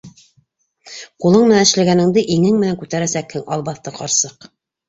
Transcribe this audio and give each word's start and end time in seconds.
Ҡулың 1.25 1.45
менән 1.51 1.65
эшләгәнде 1.67 2.25
иңең 2.37 2.57
менән 2.65 2.81
күтәрәсәкһең, 2.85 3.47
албаҫты 3.59 3.95
ҡарсыҡ! 4.01 4.53